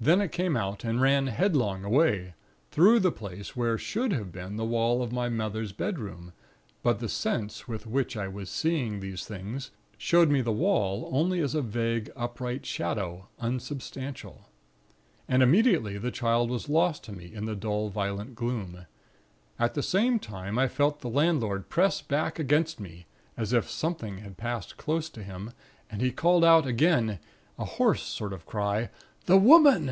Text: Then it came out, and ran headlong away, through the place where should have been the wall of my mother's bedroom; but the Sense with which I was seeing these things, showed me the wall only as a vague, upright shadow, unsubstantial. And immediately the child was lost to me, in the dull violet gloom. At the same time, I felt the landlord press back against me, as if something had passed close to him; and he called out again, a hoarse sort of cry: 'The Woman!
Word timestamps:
Then 0.00 0.20
it 0.20 0.32
came 0.32 0.56
out, 0.56 0.82
and 0.82 1.00
ran 1.00 1.28
headlong 1.28 1.84
away, 1.84 2.34
through 2.72 2.98
the 2.98 3.12
place 3.12 3.54
where 3.54 3.78
should 3.78 4.12
have 4.12 4.32
been 4.32 4.56
the 4.56 4.64
wall 4.64 5.00
of 5.00 5.12
my 5.12 5.28
mother's 5.28 5.70
bedroom; 5.70 6.32
but 6.82 6.98
the 6.98 7.08
Sense 7.08 7.68
with 7.68 7.86
which 7.86 8.16
I 8.16 8.26
was 8.26 8.50
seeing 8.50 8.98
these 8.98 9.24
things, 9.26 9.70
showed 9.96 10.28
me 10.28 10.40
the 10.40 10.50
wall 10.50 11.08
only 11.12 11.38
as 11.38 11.54
a 11.54 11.62
vague, 11.62 12.10
upright 12.16 12.66
shadow, 12.66 13.28
unsubstantial. 13.38 14.48
And 15.28 15.40
immediately 15.40 15.98
the 15.98 16.10
child 16.10 16.50
was 16.50 16.68
lost 16.68 17.04
to 17.04 17.12
me, 17.12 17.32
in 17.32 17.44
the 17.44 17.54
dull 17.54 17.88
violet 17.88 18.34
gloom. 18.34 18.86
At 19.56 19.74
the 19.74 19.84
same 19.84 20.18
time, 20.18 20.58
I 20.58 20.66
felt 20.66 20.98
the 21.00 21.08
landlord 21.08 21.68
press 21.68 22.00
back 22.02 22.40
against 22.40 22.80
me, 22.80 23.06
as 23.36 23.52
if 23.52 23.70
something 23.70 24.18
had 24.18 24.36
passed 24.36 24.76
close 24.76 25.08
to 25.10 25.22
him; 25.22 25.52
and 25.88 26.00
he 26.02 26.10
called 26.10 26.44
out 26.44 26.66
again, 26.66 27.20
a 27.56 27.64
hoarse 27.64 28.02
sort 28.02 28.32
of 28.32 28.46
cry: 28.46 28.90
'The 29.26 29.38
Woman! 29.38 29.90